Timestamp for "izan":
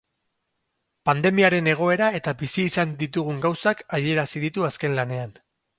2.73-2.87